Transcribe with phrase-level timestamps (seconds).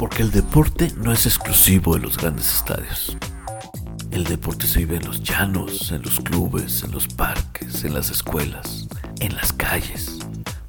[0.00, 3.18] Porque el deporte no es exclusivo de los grandes estadios.
[4.10, 8.10] El deporte se vive en los llanos, en los clubes, en los parques, en las
[8.10, 8.88] escuelas,
[9.20, 10.18] en las calles.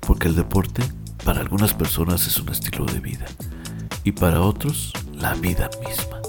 [0.02, 0.84] Porque el deporte
[1.24, 3.26] para algunas personas es un estilo de vida
[4.04, 6.20] y para otros la vida misma.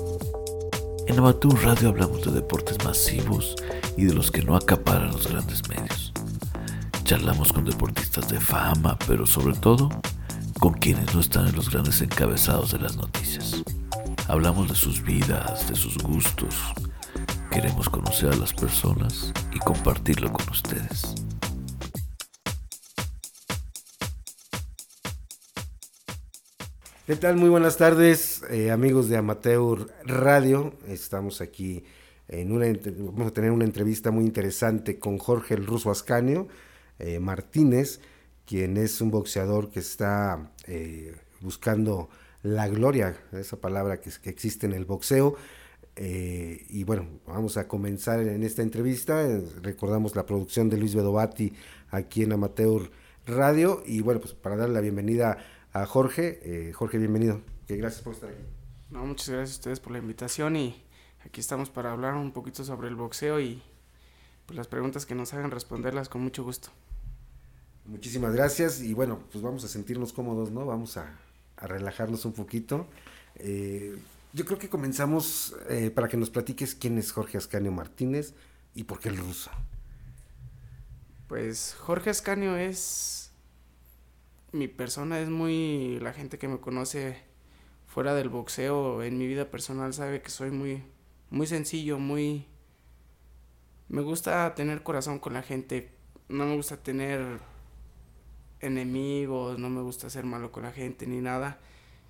[1.08, 3.56] En Amateur Radio hablamos de deportes masivos
[3.96, 6.12] y de los que no acaparan los grandes medios.
[7.02, 9.88] Charlamos con deportistas de fama, pero sobre todo
[10.62, 13.64] con quienes no están en los grandes encabezados de las noticias.
[14.28, 16.54] Hablamos de sus vidas, de sus gustos.
[17.50, 21.16] Queremos conocer a las personas y compartirlo con ustedes.
[27.08, 27.38] ¿Qué tal?
[27.38, 30.74] Muy buenas tardes, eh, amigos de Amateur Radio.
[30.86, 31.82] Estamos aquí
[32.28, 32.66] en una,
[32.98, 36.46] vamos a tener una entrevista muy interesante con Jorge el Ruso Ascanio
[37.00, 38.00] eh, Martínez,
[38.46, 42.08] quien es un boxeador que está eh, buscando
[42.42, 45.36] la gloria, esa palabra que, que existe en el boxeo.
[45.96, 49.24] y bueno, vamos a comenzar en esta entrevista.
[49.60, 51.52] recordamos la producción de Luis Bedovati
[51.90, 52.90] aquí en Amateur
[53.26, 53.82] Radio.
[53.86, 55.38] Y bueno, pues para darle la bienvenida
[55.72, 56.40] a Jorge.
[56.42, 57.40] Eh, Jorge, bienvenido.
[57.68, 58.42] gracias por estar aquí.
[58.90, 60.84] No, muchas gracias a ustedes por la invitación y
[61.24, 63.62] aquí estamos para hablar un poquito sobre el boxeo y
[64.46, 66.70] pues, las preguntas que nos hagan responderlas con mucho gusto.
[67.84, 70.66] Muchísimas gracias y bueno, pues vamos a sentirnos cómodos, ¿no?
[70.66, 71.18] Vamos a,
[71.56, 72.88] relajarnos un poquito.
[73.36, 73.96] Eh,
[74.32, 78.34] yo creo que comenzamos eh, para que nos platiques quién es Jorge Ascanio Martínez
[78.74, 79.50] y por qué el ruso.
[81.28, 83.22] Pues Jorge Ascanio es
[84.52, 87.22] mi persona es muy, la gente que me conoce
[87.86, 90.84] fuera del boxeo, en mi vida personal sabe que soy muy,
[91.30, 92.46] muy sencillo, muy,
[93.88, 95.90] me gusta tener corazón con la gente,
[96.28, 97.40] no me gusta tener
[98.62, 101.58] enemigos, no me gusta ser malo con la gente ni nada.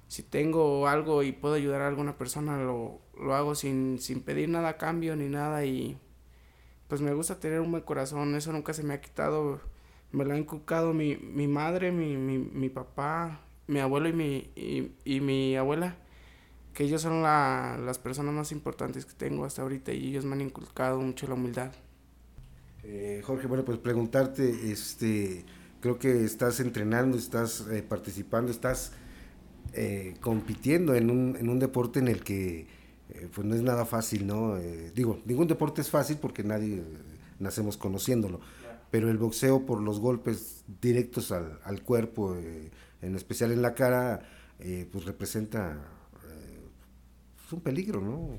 [0.08, 4.48] Si tengo algo y puedo ayudar a alguna persona, lo, lo hago sin, sin pedir
[4.48, 5.98] nada a cambio ni nada y
[6.88, 9.60] pues me gusta tener un buen corazón, eso nunca se me ha quitado
[10.12, 14.50] me lo ha inculcado mi, mi madre, mi, mi, mi, papá, mi abuelo y mi,
[15.04, 15.96] y, mi abuela,
[16.74, 20.34] que ellos son la, las personas más importantes que tengo hasta ahorita y ellos me
[20.34, 21.72] han inculcado mucho la humildad.
[22.84, 25.44] Eh, Jorge, bueno, pues preguntarte, este,
[25.82, 28.92] creo que estás entrenando, estás eh, participando, estás
[29.74, 32.80] eh, compitiendo en un, en un deporte en el que
[33.34, 34.56] pues no es nada fácil, ¿no?
[34.94, 36.82] digo, ningún deporte es fácil porque nadie
[37.38, 38.40] nacemos conociéndolo
[38.92, 42.70] pero el boxeo por los golpes directos al, cuerpo, eh,
[43.00, 44.28] en especial en la cara,
[44.60, 45.78] eh, pues representa
[46.28, 46.60] eh,
[47.50, 48.36] un peligro, ¿no?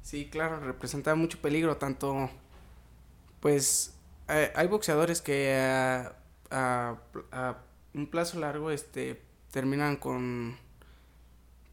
[0.00, 2.30] Sí, claro, representa mucho peligro, tanto,
[3.40, 3.94] pues,
[4.28, 5.60] hay boxeadores que
[6.52, 7.58] a,
[7.94, 9.20] un plazo largo, este,
[9.50, 10.56] terminan con,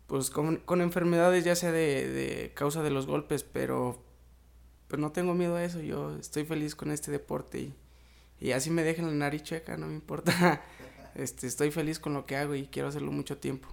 [0.07, 4.03] pues, con, enfermedades ya sea de, de causa de los golpes, pero
[4.87, 7.75] pues no tengo miedo a eso, yo estoy feliz con este deporte y,
[8.41, 10.61] y así me dejen la nariz checa, no me importa.
[11.15, 13.67] este, estoy feliz con lo que hago y quiero hacerlo mucho tiempo.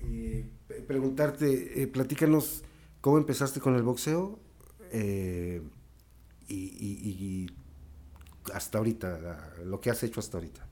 [0.00, 0.42] Y
[0.86, 2.64] preguntarte, eh, platícanos
[3.00, 4.38] cómo empezaste con el boxeo
[4.92, 5.62] eh,
[6.48, 7.48] y,
[8.54, 10.66] hasta ahorita, lo que has hecho hasta ahorita.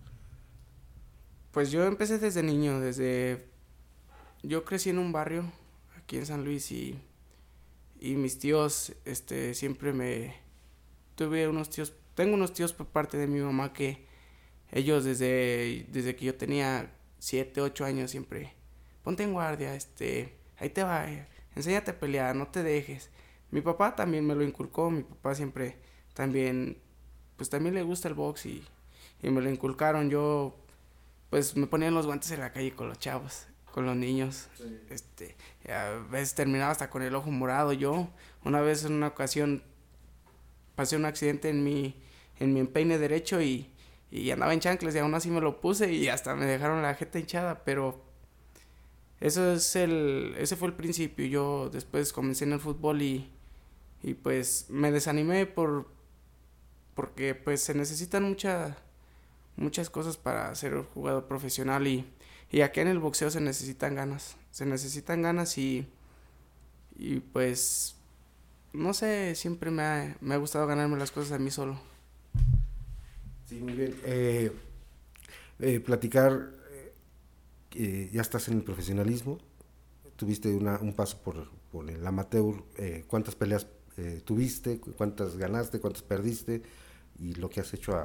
[1.53, 3.49] Pues yo empecé desde niño, desde...
[4.43, 5.51] Yo crecí en un barrio
[5.97, 6.99] aquí en San Luis y
[8.01, 10.35] y mis tíos este siempre me
[11.15, 14.07] tuve unos tíos tengo unos tíos por parte de mi mamá que
[14.71, 18.55] ellos desde desde que yo tenía siete ocho años siempre
[19.03, 21.07] ponte en guardia este ahí te va
[21.55, 23.11] enséñate a pelear no te dejes
[23.51, 25.79] mi papá también me lo inculcó mi papá siempre
[26.15, 26.83] también
[27.37, 28.65] pues también le gusta el box y,
[29.23, 30.57] y me lo inculcaron yo
[31.31, 34.49] pues me ponían los guantes en la calle con los chavos con los niños.
[34.89, 35.37] Este,
[35.71, 37.75] a veces terminaba hasta con el ojo morado.
[37.75, 38.09] Yo,
[38.43, 39.63] una vez en una ocasión,
[40.75, 41.95] pasé un accidente en mi,
[42.41, 43.69] en mi empeine derecho y,
[44.11, 46.95] y andaba en chancles y aún así me lo puse y hasta me dejaron la
[46.95, 48.03] jeta hinchada, pero
[49.21, 51.27] eso es el, ese fue el principio.
[51.27, 53.31] Yo después comencé en el fútbol y,
[54.03, 55.87] y pues me desanimé por,
[56.97, 58.77] porque pues se necesitan mucha,
[59.55, 62.05] muchas cosas para ser jugador profesional y
[62.51, 64.37] y aquí en el boxeo se necesitan ganas.
[64.51, 65.87] Se necesitan ganas y.
[66.97, 67.97] Y pues.
[68.73, 71.79] No sé, siempre me ha, me ha gustado ganarme las cosas a mí solo.
[73.47, 73.97] Sí, muy bien.
[74.05, 74.53] Eh,
[75.61, 76.51] eh, platicar.
[77.75, 79.39] Eh, ya estás en el profesionalismo.
[80.17, 82.63] Tuviste una, un paso por, por el amateur.
[83.07, 83.67] ¿Cuántas peleas
[84.25, 84.81] tuviste?
[84.81, 85.81] ¿Cuántas ganaste?
[85.81, 86.63] ¿Cuántas perdiste?
[87.19, 87.99] Y lo que has hecho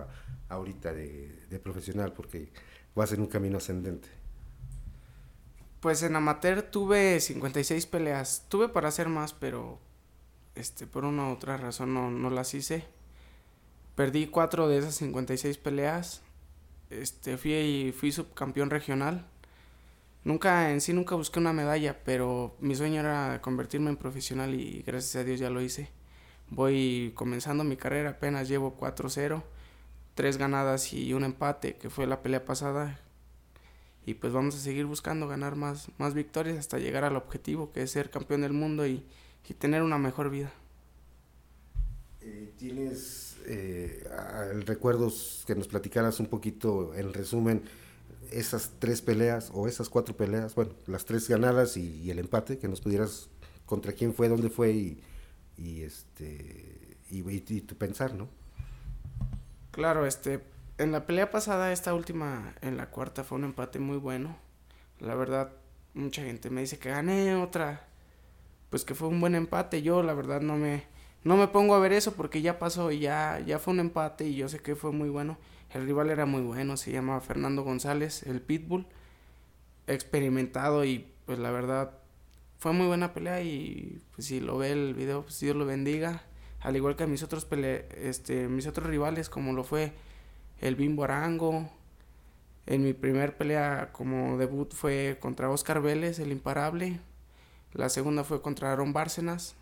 [0.50, 2.52] ahorita de, de profesional, porque
[2.96, 4.10] vas en un camino ascendente.
[5.82, 8.46] Pues en amateur tuve 56 peleas.
[8.50, 9.80] Tuve para hacer más, pero
[10.56, 12.86] este por una u otra razón no, no las hice.
[13.96, 16.22] Perdí cuatro de esas 56 peleas.
[16.90, 19.26] Este fui fui subcampeón regional.
[20.24, 24.84] Nunca en sí nunca busqué una medalla, pero mi sueño era convertirme en profesional y
[24.86, 25.90] gracias a Dios ya lo hice.
[26.50, 29.42] Voy comenzando mi carrera, apenas llevo 4-0,
[30.14, 33.00] tres ganadas y un empate, que fue la pelea pasada,
[34.06, 37.84] y pues vamos a seguir buscando ganar más, más victorias hasta llegar al objetivo que
[37.84, 39.04] es ser campeón del mundo y,
[39.48, 40.52] y tener una mejor vida.
[42.22, 44.04] Eh, ¿Tienes eh,
[44.66, 47.64] recuerdos que nos platicaras un poquito en resumen
[48.32, 52.68] esas tres peleas o esas cuatro peleas, bueno, las tres ganadas y, el empate, que
[52.68, 53.30] nos pudieras
[53.66, 58.28] contra quién fue, dónde fue y, este y, y, tu pensar, ¿no?
[59.72, 60.42] Claro, este
[60.82, 64.36] en la pelea pasada, esta última, en la cuarta, fue un empate muy bueno.
[65.00, 65.52] La verdad,
[65.94, 67.86] mucha gente me dice que gané otra.
[68.72, 69.84] Pues que fue un buen empate.
[69.84, 70.86] Yo, la verdad, no me,
[71.24, 74.26] no me pongo a ver eso porque ya pasó y ya, ya fue un empate
[74.26, 75.38] y yo sé que fue muy bueno.
[75.74, 78.86] El rival era muy bueno, se llamaba Fernando González, el Pitbull.
[79.88, 81.92] Experimentado y pues la verdad
[82.60, 86.24] fue muy buena pelea y pues si lo ve el video, pues Dios lo bendiga.
[86.60, 89.94] Al igual que a mis otros pele este, mis otros rivales, como lo fue
[90.60, 91.70] el Bimbo Arango.
[92.68, 97.00] En mi primer pelea como debut fue contra Oscar Vélez, el imparable.
[97.74, 99.56] La segunda fue contra Aaron Bárcenas.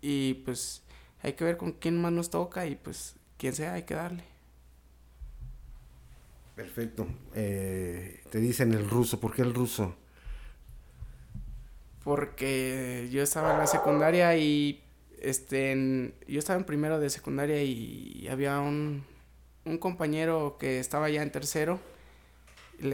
[0.00, 0.82] Y pues
[1.22, 4.29] hay que ver con quién más nos toca y pues quien sea hay que darle.
[6.60, 7.06] Perfecto.
[7.34, 9.18] Eh, te dicen el ruso.
[9.18, 9.94] ¿Por qué el ruso?
[12.04, 14.82] Porque yo estaba en la secundaria y
[15.22, 19.04] este yo estaba en primero de secundaria y había un,
[19.64, 21.80] un compañero que estaba ya en tercero,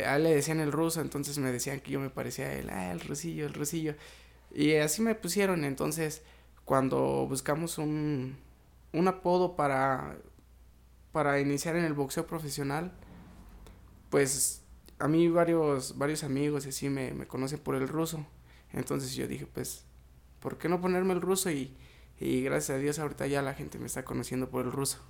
[0.04, 2.70] a él le decían el ruso, entonces me decían que yo me parecía a él,
[2.70, 3.94] ah, el rusillo, el rusillo.
[4.54, 6.22] Y así me pusieron, entonces
[6.64, 8.36] cuando buscamos un,
[8.92, 10.16] un apodo para,
[11.10, 12.92] para iniciar en el boxeo profesional,
[14.16, 14.62] pues
[14.98, 18.26] a mí varios, varios amigos así me, me conocen por el ruso.
[18.72, 19.84] Entonces yo dije, pues,
[20.40, 21.50] ¿por qué no ponerme el ruso?
[21.50, 21.76] Y,
[22.18, 25.00] y gracias a Dios ahorita ya la gente me está conociendo por el ruso.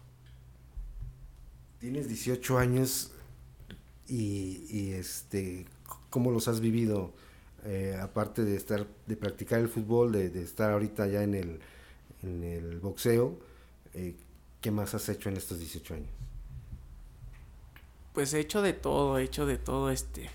[1.79, 3.13] Tienes 18 años
[4.09, 5.67] y, este,
[6.11, 7.15] ¿cómo los has vivido?
[7.65, 11.61] Eh, aparte de estar, de practicar el fútbol, de, estar ahorita ya en el,
[12.25, 13.39] en el boxeo,
[13.95, 14.17] eh,
[14.61, 16.26] ¿qué más has hecho en estos 18 años?
[18.17, 20.31] Pues he hecho de todo, he hecho de todo, este,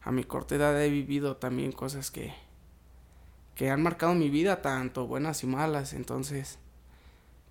[0.00, 2.32] a mi corta edad he vivido también cosas que,
[3.54, 6.58] que han marcado mi vida, tanto buenas y malas, entonces,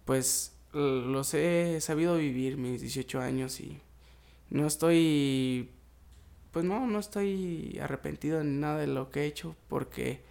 [0.03, 3.79] pues los he sabido vivir mis 18 años y
[4.49, 5.69] no estoy,
[6.49, 10.21] pues no, no estoy arrepentido en nada de lo que he hecho porque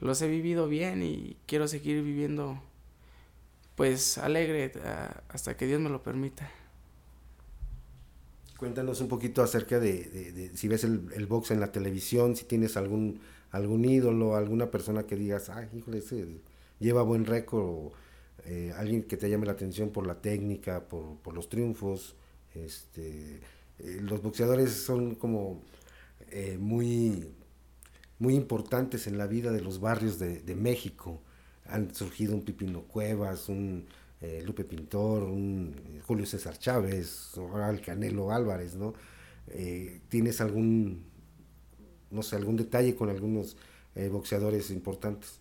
[0.00, 2.58] los he vivido bien y quiero seguir viviendo
[3.76, 4.72] pues alegre
[5.28, 6.50] hasta que Dios me lo permita.
[8.58, 12.76] Cuéntanos un poquito acerca de, si ves el, el, box en la televisión, si tienes
[12.76, 13.20] algún,
[13.50, 16.26] algún ídolo, alguna persona que digas, ay, híjole, ese
[16.78, 17.92] lleva buen récord
[18.46, 22.14] eh, alguien que te llame la atención por la técnica, por, por los triunfos.
[22.54, 23.40] Este,
[23.78, 25.62] eh, los boxeadores son como
[26.30, 27.28] eh, muy,
[28.18, 31.20] muy importantes en la vida de los barrios de, de México.
[31.66, 33.86] Han surgido un Pipino Cuevas, un
[34.20, 38.94] Lupe Pintor, un Julio César Chávez, ahora el Canelo Álvarez, ¿no?
[40.08, 41.04] ¿Tienes algún,
[42.10, 43.56] no sé, algún detalle con algunos
[44.10, 45.40] boxeadores importantes?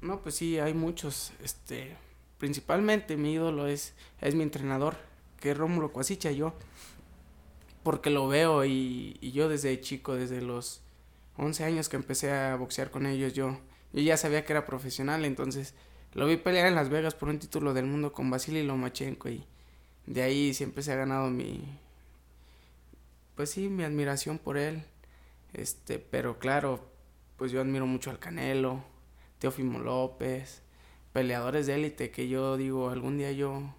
[0.00, 1.32] No, pues sí, hay muchos.
[1.42, 1.96] Este,
[2.38, 4.96] principalmente mi ídolo es, es mi entrenador,
[5.38, 6.54] que es Rómulo Cuasicha, yo.
[7.82, 10.82] Porque lo veo y, y, yo desde chico, desde los
[11.36, 13.58] 11 años que empecé a boxear con ellos, yo,
[13.92, 15.74] yo ya sabía que era profesional, entonces
[16.14, 19.44] lo vi pelear en Las Vegas por un título del mundo con Vasily Lomachenko y
[20.06, 21.62] de ahí siempre se ha ganado mi,
[23.36, 24.82] pues sí, mi admiración por él.
[25.52, 26.84] Este, pero claro,
[27.36, 28.84] pues yo admiro mucho al Canelo,
[29.38, 30.62] Teofimo López,
[31.12, 33.74] peleadores de élite que yo digo, algún día yo,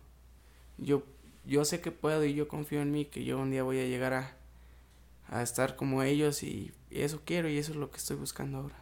[0.77, 1.03] yo,
[1.45, 3.85] yo sé que puedo y yo confío en mí, que yo un día voy a
[3.85, 4.35] llegar a,
[5.27, 8.80] a estar como ellos y, eso quiero y eso es lo que estoy buscando ahora.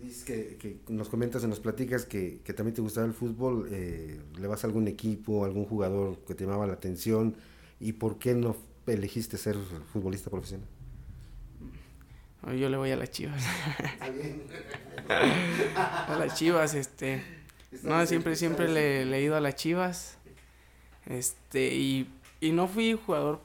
[0.00, 4.20] Dices que, que nos comentas, nos platicas que, que, también te gustaba el fútbol, eh,
[4.38, 7.34] ¿le vas a algún equipo, algún jugador que te llamaba la atención?
[7.80, 9.56] ¿Y por qué no elegiste ser
[9.92, 10.68] futbolista profesional?
[12.58, 13.42] Yo le voy a las chivas.
[15.08, 17.22] a las chivas, este.
[17.82, 20.18] No, siempre, siempre le, he ido a las chivas.
[21.06, 22.08] Este, y,
[22.40, 23.40] y no fui jugador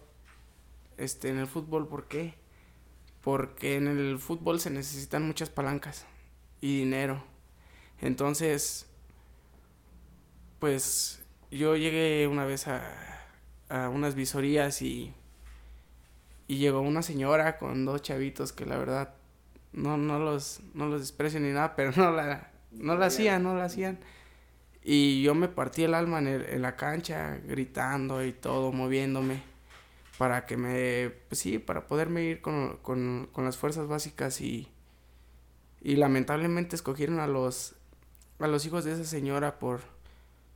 [0.98, 2.36] este, en el fútbol, ¿por qué?
[3.22, 6.06] porque en el fútbol se necesitan muchas palancas
[6.62, 7.24] y dinero.
[8.00, 8.88] Entonces,
[10.60, 12.82] pues yo llegué una vez a,
[13.70, 15.14] a unas visorías y,
[16.48, 19.16] y llegó una señora con dos chavitos que la verdad
[19.74, 23.56] no, no, los, no los desprecio ni nada, pero no la, no la hacían, no
[23.56, 24.00] la hacían.
[24.84, 29.44] Y yo me partí el alma en, en la cancha, gritando y todo, moviéndome,
[30.18, 34.71] para que me, pues sí, para poderme ir con, con, con las fuerzas básicas y,
[35.82, 37.76] y lamentablemente escogieron a los,
[38.40, 39.82] a los hijos de esa señora por,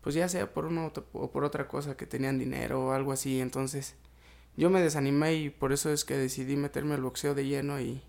[0.02, 3.42] pues ya sea por uno o por otra cosa, que tenían dinero o algo así,
[3.42, 3.96] entonces
[4.56, 8.02] yo me desanimé y por eso es que decidí meterme al boxeo de lleno y,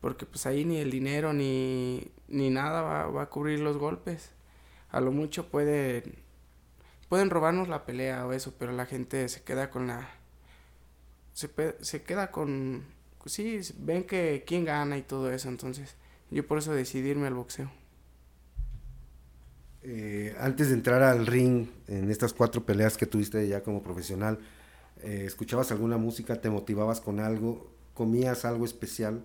[0.00, 4.32] porque pues ahí ni el dinero ni, ni nada va, va, a cubrir los golpes.
[4.90, 6.16] A lo mucho pueden,
[7.08, 10.10] pueden robarnos la pelea o eso, pero la gente se queda con la...
[11.32, 11.48] Se,
[11.80, 12.84] se queda con...
[13.26, 15.96] Sí, ven que quién gana y todo eso, entonces
[16.32, 17.70] yo por eso decidí irme al boxeo.
[19.84, 24.38] Eh, antes de entrar al ring, en estas cuatro peleas que tuviste ya como profesional,
[25.02, 26.40] eh, ¿escuchabas alguna música?
[26.40, 27.70] ¿Te motivabas con algo?
[27.94, 29.24] ¿Comías algo especial?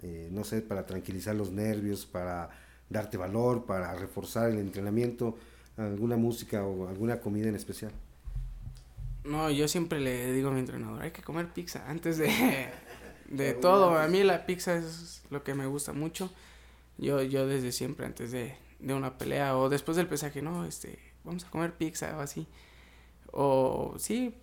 [0.00, 2.50] Eh, no sé, para tranquilizar los nervios, para
[2.88, 5.36] darte valor, para reforzar el entrenamiento,
[5.76, 7.92] alguna música o alguna comida en especial.
[9.24, 12.28] No, yo siempre le digo a mi entrenador, hay que comer pizza antes de,
[13.28, 13.96] de todo.
[13.98, 16.32] A mí la pizza es lo que me gusta mucho.
[16.96, 20.98] Yo, yo desde siempre, antes de, de una pelea o después del pesaje, no, este,
[21.24, 22.46] vamos a comer pizza o así.
[23.30, 24.34] O sí,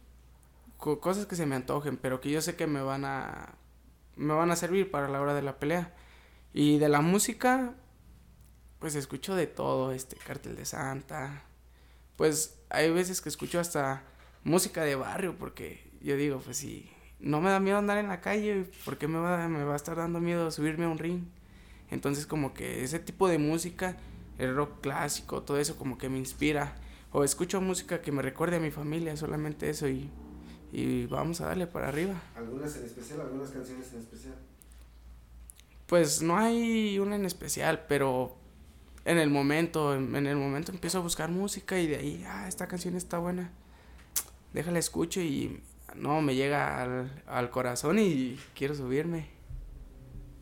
[0.77, 3.55] cosas que se me antojen, pero que yo sé que me van a
[4.15, 5.93] me van a servir para la hora de la pelea.
[6.53, 7.73] Y de la música,
[8.79, 11.43] pues escucho de todo, este Cartel de Santa.
[12.15, 14.03] Pues hay veces que escucho hasta
[14.43, 16.89] música de barrio, porque yo digo, pues si
[17.25, 19.75] no me da miedo andar en la calle, ¿por qué me va, me va a
[19.75, 21.23] estar dando miedo subirme a un ring?
[21.91, 23.97] Entonces como que ese tipo de música,
[24.37, 26.75] el rock clásico, todo eso como que me inspira.
[27.11, 30.09] O escucho música que me recuerde a mi familia, solamente eso y
[30.75, 32.21] y vamos a darle para arriba.
[32.35, 33.21] ¿Algunas en especial?
[33.21, 34.35] ¿Algunas canciones en especial?
[35.87, 38.35] Pues no hay una en especial, pero
[39.05, 42.67] en el momento, en el momento empiezo a buscar música y de ahí, ah, esta
[42.67, 43.51] canción está buena,
[44.51, 45.61] déjala escucho y
[45.97, 49.27] no, me llega al, al corazón y quiero subirme.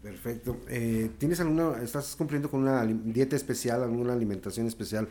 [0.01, 0.59] Perfecto.
[0.67, 5.07] Eh, ¿Tienes alguna, estás cumpliendo con una dieta especial, alguna alimentación especial?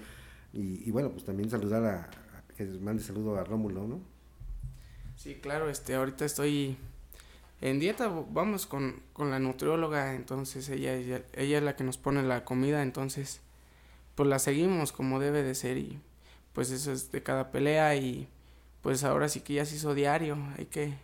[0.52, 2.10] Y, y bueno, pues también saludar a,
[2.56, 4.00] que mande saludo a Rómulo, ¿no?
[5.16, 6.76] Sí, claro, este, ahorita estoy
[7.62, 11.96] en dieta, vamos con, con la nutrióloga, entonces ella, ella, ella, es la que nos
[11.96, 13.40] pone la comida, entonces
[14.14, 15.98] pues la seguimos como debe de ser y
[16.52, 18.28] pues eso es de cada pelea y
[18.82, 20.94] pues ahora sí que ya se hizo diario, hay que,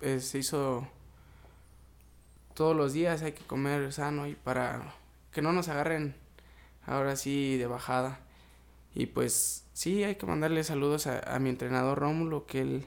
[0.00, 0.86] pues, se hizo
[2.54, 4.94] todos los días, hay que comer sano y para
[5.32, 6.14] que no nos agarren
[6.86, 8.20] ahora sí de bajada.
[8.94, 12.86] Y pues sí, hay que mandarle saludos a, a mi entrenador Rómulo, que él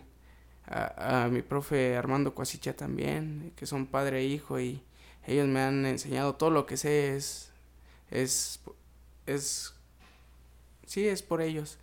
[0.70, 4.82] a, mi profe Armando Cuasicha también, que son padre e hijo y
[5.26, 7.52] ellos me han enseñado todo lo que sé es,
[8.12, 8.60] es,
[9.26, 9.74] es,
[10.86, 11.78] sí, es por ellos.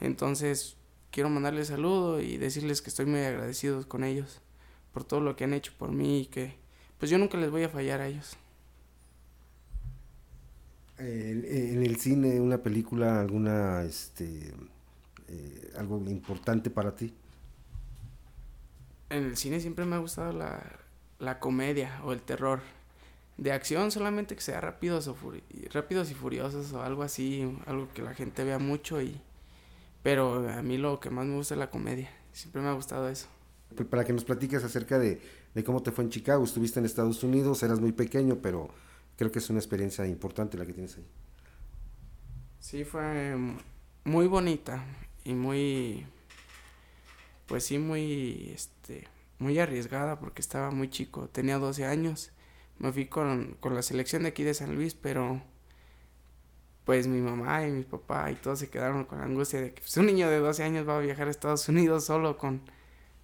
[0.00, 0.76] Entonces,
[1.10, 4.40] quiero mandarles saludo y decirles que estoy muy agradecido con ellos
[4.92, 6.56] por todo lo que han hecho por mí y que,
[6.98, 8.36] pues yo nunca les voy a fallar a ellos.
[10.98, 14.52] en el cine, una película, alguna, este,
[15.28, 17.14] eh, algo importante para ti
[19.10, 20.62] en el cine siempre me ha gustado la,
[21.18, 22.60] la comedia o el terror.
[23.36, 25.16] De acción solamente que sea rápidos, o
[25.72, 29.20] rápidos y furiosos o algo así, algo que la gente vea mucho y...
[30.02, 33.08] Pero a mí lo que más me gusta es la comedia, siempre me ha gustado
[33.08, 33.28] eso.
[33.88, 35.20] Para que nos platiques acerca de,
[35.54, 38.70] de cómo te fue en Chicago, estuviste en Estados Unidos, eras muy pequeño, pero
[39.16, 41.06] creo que es una experiencia importante la que tienes ahí.
[42.58, 43.36] Sí, fue
[44.04, 44.84] muy bonita
[45.24, 46.06] y muy
[47.46, 52.30] pues sí muy este muy arriesgada porque estaba muy chico, tenía 12 años.
[52.78, 55.42] Me fui con, con la selección de aquí de San Luis, pero
[56.90, 59.80] pues mi mamá y mi papá y todos se quedaron con la angustia de que
[59.80, 62.62] pues, un niño de 12 años va a viajar a Estados Unidos solo con,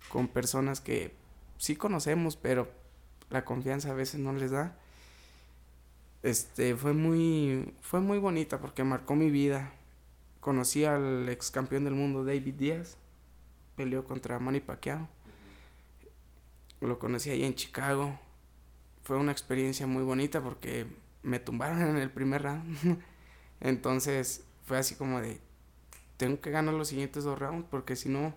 [0.08, 1.16] con personas que
[1.58, 2.68] sí conocemos, pero
[3.28, 4.78] la confianza a veces no les da.
[6.22, 9.72] Este fue muy fue muy bonita porque marcó mi vida.
[10.38, 12.96] Conocí al ex campeón del mundo David Díaz
[13.74, 15.08] peleó contra Manny Pacquiao.
[16.80, 18.16] Lo conocí ahí en Chicago.
[19.02, 20.86] Fue una experiencia muy bonita porque
[21.24, 23.02] me tumbaron en el primer round.
[23.60, 25.40] Entonces fue así como de,
[26.16, 28.34] tengo que ganar los siguientes dos rounds porque si no,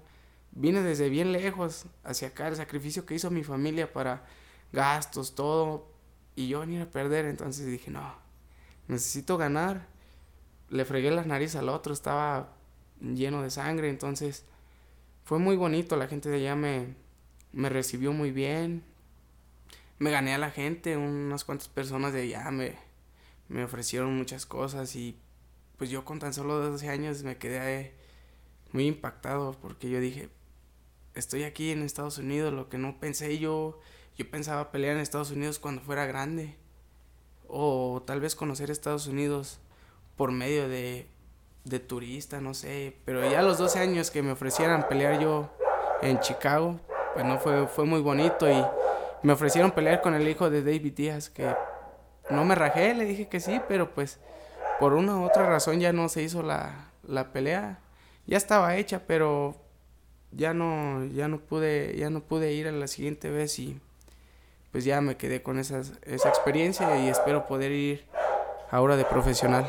[0.51, 4.25] vine desde bien lejos hacia acá, el sacrificio que hizo mi familia para
[4.71, 5.87] gastos, todo,
[6.35, 8.13] y yo venir a perder, entonces dije, no,
[8.87, 9.87] necesito ganar.
[10.69, 12.53] Le fregué las narices al otro, estaba
[13.01, 14.45] lleno de sangre, entonces
[15.25, 16.95] fue muy bonito, la gente de allá me,
[17.51, 18.83] me recibió muy bien,
[19.97, 22.77] me gané a la gente, unas cuantas personas de allá me,
[23.49, 25.19] me ofrecieron muchas cosas y
[25.77, 27.93] pues yo con tan solo 12 años me quedé
[28.71, 30.29] muy impactado porque yo dije,
[31.15, 33.79] estoy aquí en Estados Unidos, lo que no pensé yo,
[34.15, 36.55] yo pensaba pelear en Estados Unidos cuando fuera grande
[37.47, 39.59] o tal vez conocer Estados Unidos
[40.15, 41.07] por medio de,
[41.63, 45.49] de turista, no sé, pero ya los 12 años que me ofrecieran pelear yo
[46.01, 46.79] en Chicago,
[47.13, 48.63] pues no fue, fue muy bonito y
[49.23, 51.55] me ofrecieron pelear con el hijo de David Díaz, que
[52.29, 54.19] no me rajé, le dije que sí, pero pues
[54.79, 57.79] por una u otra razón ya no se hizo la, la pelea.
[58.27, 59.55] Ya estaba hecha, pero
[60.31, 63.79] ya no, ya no pude, ya no pude ir a la siguiente vez y
[64.71, 68.05] pues ya me quedé con esa experiencia y espero poder ir
[68.69, 69.65] ahora de profesional.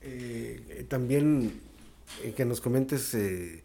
[0.00, 1.60] Eh, también
[2.22, 3.62] eh, que nos comentes eh,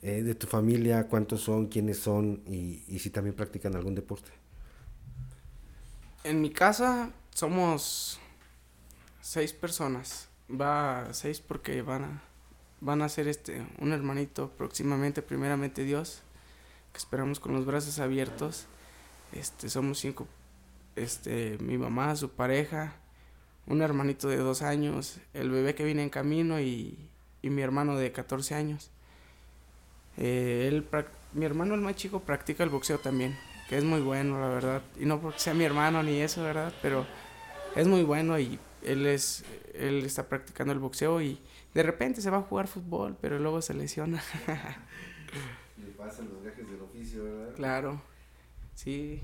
[0.00, 4.30] de tu familia, cuántos son, quiénes son y, y si también practican algún deporte.
[6.24, 8.20] En mi casa somos
[9.20, 10.28] seis personas.
[10.50, 12.22] Va seis porque van a,
[12.80, 16.22] van a ser este, un hermanito próximamente, primeramente Dios
[16.92, 18.66] que esperamos con los brazos abiertos.
[19.32, 20.28] Este, somos cinco,
[20.94, 22.94] este, mi mamá, su pareja,
[23.66, 26.98] un hermanito de dos años, el bebé que viene en camino y,
[27.40, 28.90] y mi hermano de 14 años.
[30.18, 30.82] Eh,
[31.32, 33.38] mi hermano el más chico practica el boxeo también,
[33.72, 34.82] que es muy bueno, la verdad.
[35.00, 36.74] Y no porque sea mi hermano ni eso, ¿verdad?
[36.82, 37.06] Pero
[37.74, 41.40] es muy bueno y él, es, él está practicando el boxeo y
[41.72, 44.22] de repente se va a jugar fútbol, pero luego se lesiona.
[45.96, 47.54] pasan los viajes del oficio, ¿verdad?
[47.54, 48.02] Claro,
[48.74, 49.22] sí.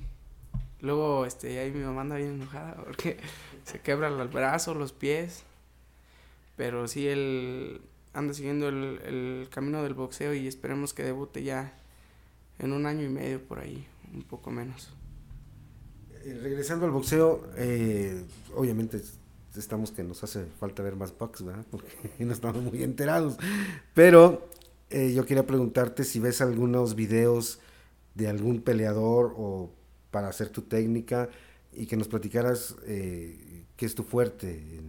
[0.81, 3.19] Luego, este, ahí mi mamá anda bien enojada porque
[3.65, 5.45] se quebra el brazo, los pies.
[6.57, 7.83] Pero sí, él
[8.15, 11.78] anda siguiendo el, el camino del boxeo y esperemos que debute ya
[12.59, 14.93] en un año y medio por ahí, un poco menos.
[16.25, 18.23] Eh, regresando al boxeo, eh,
[18.55, 19.01] obviamente
[19.57, 21.65] estamos que nos hace falta ver más box, ¿verdad?
[21.71, 23.39] Porque no estamos muy enterados.
[23.95, 24.49] Pero
[24.91, 27.61] eh, yo quería preguntarte si ves algunos videos
[28.15, 29.71] de algún peleador o
[30.11, 31.29] para hacer tu técnica
[31.73, 34.81] y que nos platicaras qué es tu fuerte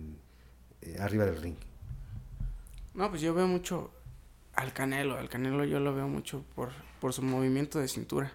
[1.00, 1.56] arriba del ring.
[2.94, 3.92] No, pues yo veo mucho
[4.56, 5.18] al Canelo.
[5.18, 8.32] Al Canelo yo lo veo mucho por, por su movimiento de cintura.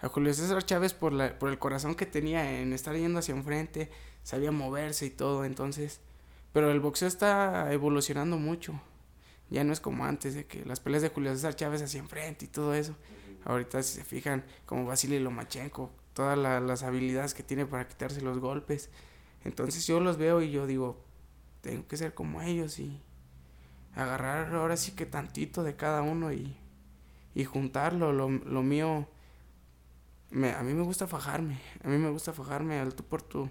[0.00, 3.34] A Julio César Chávez por, la, por el corazón que tenía en estar yendo hacia
[3.34, 3.90] enfrente,
[4.22, 6.00] sabía moverse y todo, entonces...
[6.52, 8.80] Pero el boxeo está evolucionando mucho.
[9.50, 12.46] Ya no es como antes, de que las peleas de Julio César Chávez hacia enfrente
[12.46, 12.96] y todo eso.
[13.44, 18.38] Ahorita si se fijan, como Vasily Lomachenko, todas las habilidades que tiene para quitarse los
[18.38, 18.88] golpes.
[19.44, 21.04] Entonces yo los veo y yo digo,
[21.60, 23.02] tengo que ser como ellos y
[23.94, 26.56] agarrar ahora sí que tantito de cada uno y,
[27.36, 28.12] y juntarlo.
[28.12, 29.06] Lo, lo mío,
[30.30, 33.50] me, a mí me gusta fajarme, a mí me gusta fajarme al tú por tú.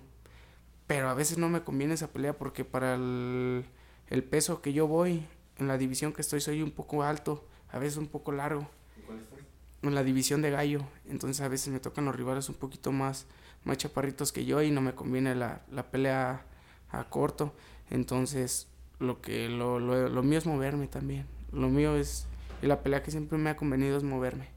[0.87, 3.63] Pero a veces no me conviene esa pelea porque para el,
[4.07, 5.25] el peso que yo voy,
[5.57, 8.67] en la división que estoy soy un poco alto, a veces un poco largo.
[9.05, 9.39] ¿Cuál estás?
[9.83, 10.81] En la división de gallo.
[11.07, 13.27] Entonces a veces me tocan los rivales un poquito más,
[13.65, 16.43] más chaparritos que yo y no me conviene la, la pelea
[16.89, 17.53] a, corto.
[17.91, 18.67] Entonces
[18.97, 21.27] lo que lo, lo, lo, mío es moverme también.
[21.51, 22.27] Lo mío es,
[22.61, 24.49] y la pelea que siempre me ha convenido es moverme.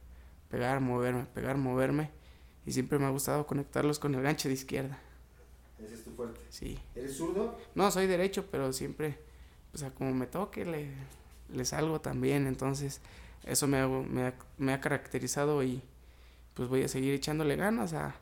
[0.51, 2.11] Pegar, moverme, pegar, moverme.
[2.67, 4.99] Y siempre me ha gustado conectarlos con el gancho de izquierda.
[5.79, 6.41] ¿Ese es tu fuerte?
[6.51, 6.79] Sí.
[6.95, 7.59] ¿Eres zurdo?
[7.75, 9.19] No, soy derecho, pero siempre
[9.75, 10.89] o sea, como me toque, le,
[11.53, 12.47] le salgo también.
[12.47, 13.01] Entonces,
[13.45, 15.83] eso me ha, me, me ha caracterizado y
[16.55, 18.17] pues voy a seguir echándole ganas a,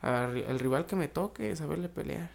[0.00, 2.30] al rival que me toque, saberle pelear.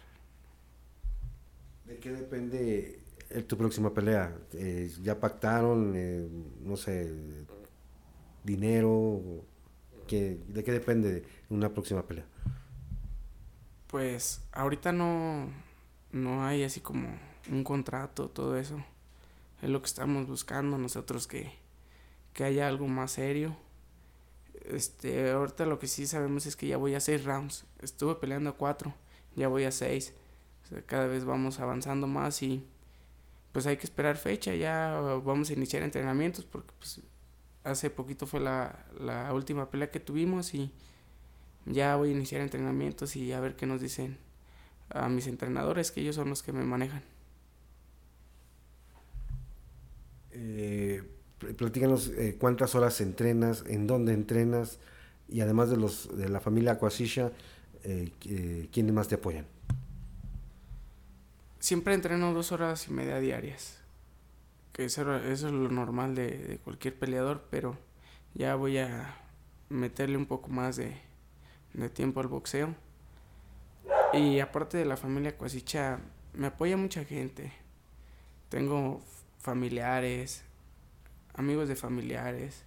[1.84, 3.00] ¿De qué depende
[3.46, 4.36] tu próxima pelea?
[4.54, 6.28] Eh, ¿Ya pactaron, eh,
[6.62, 7.12] no sé,
[8.44, 9.20] dinero?
[10.06, 12.26] ¿Qué, ¿De qué depende una próxima pelea?
[13.86, 15.48] Pues ahorita no,
[16.12, 17.08] no hay así como
[17.50, 18.84] un contrato, todo eso.
[19.62, 21.52] Es lo que estamos buscando nosotros que,
[22.32, 23.56] que haya algo más serio.
[24.64, 27.64] Este, ahorita lo que sí sabemos es que ya voy a seis rounds.
[27.80, 28.94] Estuve peleando a cuatro,
[29.36, 30.14] ya voy a seis.
[30.86, 32.64] cada vez vamos avanzando más y
[33.52, 34.54] pues hay que esperar fecha.
[34.54, 37.00] Ya vamos a iniciar entrenamientos porque pues,
[37.64, 40.72] hace poquito fue la, la última pelea que tuvimos y
[41.66, 44.18] ya voy a iniciar entrenamientos y a ver qué nos dicen
[44.90, 47.02] a mis entrenadores, que ellos son los que me manejan.
[50.32, 51.02] Eh,
[51.56, 54.78] platícanos eh, cuántas horas entrenas, en dónde entrenas
[55.28, 57.32] y además de los de la familia Acuasisha,
[57.84, 59.46] eh, eh, ¿quiénes más te apoyan?
[61.60, 63.82] Siempre entreno dos horas y media diarias,
[64.72, 67.76] que eso, es lo normal de, cualquier peleador, pero
[68.32, 69.14] ya voy a
[69.68, 70.96] meterle un poco más de,
[71.74, 72.74] de tiempo al boxeo.
[74.14, 76.00] Y aparte de la familia Acuasisha,
[76.32, 77.52] me apoya mucha gente.
[78.48, 79.02] Tengo
[79.38, 80.42] familiares,
[81.34, 82.64] amigos de familiares,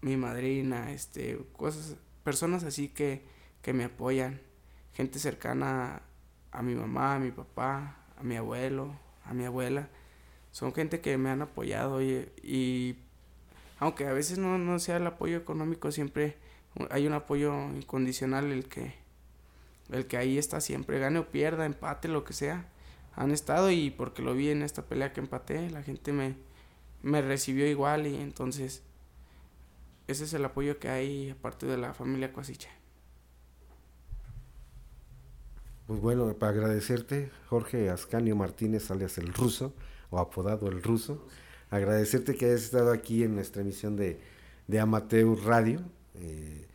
[0.00, 3.24] mi madrina, este, cosas, personas así que,
[3.62, 4.40] que me apoyan,
[4.94, 6.02] gente cercana
[6.52, 9.88] a mi mamá, a mi papá, a mi abuelo, a mi abuela,
[10.50, 12.98] son gente que me han apoyado y,
[13.78, 16.36] aunque a veces no, no sea el apoyo económico, siempre
[16.90, 18.94] hay un apoyo incondicional el que,
[19.90, 22.66] el que ahí está siempre, gane o pierda, empate, lo que sea,
[23.14, 26.36] han estado y porque lo vi en esta pelea que empaté, la gente me,
[27.02, 28.82] me recibió igual y entonces
[30.06, 32.77] ese es el apoyo que hay aparte de la familia Cuasiche.
[35.88, 39.72] Pues bueno, para agradecerte, Jorge Ascanio Martínez, alias el ruso,
[40.10, 41.26] o apodado el ruso,
[41.70, 44.20] agradecerte que hayas estado aquí en nuestra emisión de,
[44.66, 45.80] de Amateur Radio,
[46.16, 46.66] eh,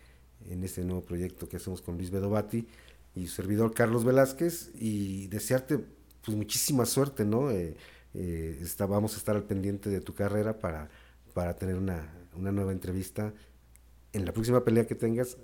[0.50, 2.68] en este nuevo proyecto que hacemos con Luis Bedovati
[3.14, 5.78] y su servidor Carlos Velázquez, y desearte
[6.26, 7.52] pues muchísima suerte, ¿no?
[7.52, 7.78] Eh,
[8.16, 10.90] eh, vamos a estar al pendiente de tu carrera para,
[11.36, 13.32] para tener una, una nueva entrevista
[14.12, 15.38] en la próxima pelea que tengas,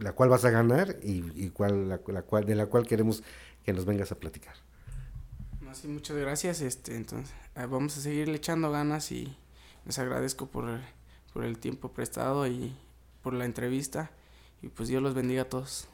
[0.00, 3.22] la cual vas a ganar y, cual, la, cual, de la cual queremos
[3.64, 4.54] que nos vengas a platicar.
[5.72, 6.60] sí, muchas gracias.
[6.60, 9.36] Este, entonces, eh, vamos a seguirle echando ganas y
[9.86, 10.80] les agradezco por,
[11.32, 12.74] por el tiempo prestado y
[13.22, 14.10] por la entrevista.
[14.62, 15.88] Y pues Dios los bendiga a todos.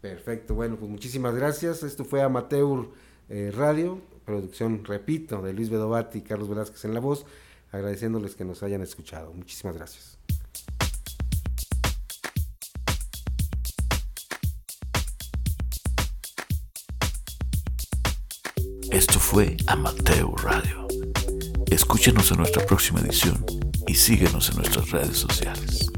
[0.00, 1.84] Perfecto, bueno, pues muchísimas gracias.
[1.84, 2.88] Esto fue Amateur
[3.28, 7.24] eh, Radio, producción, repito, de Luis Bedovati y Carlos Velázquez en la voz,
[7.70, 9.32] agradeciéndoles que nos hayan escuchado.
[9.32, 10.18] Muchísimas gracias.
[19.02, 20.86] Esto fue Amateur Radio.
[21.72, 23.44] Escúchenos en nuestra próxima edición
[23.88, 25.91] y síguenos en nuestras redes sociales.